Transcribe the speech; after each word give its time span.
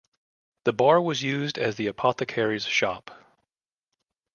The 0.63 0.73
bar 0.73 0.99
was 0.99 1.21
used 1.21 1.59
as 1.59 1.75
the 1.75 1.85
apothecary's 1.85 2.65
shop. 2.65 3.11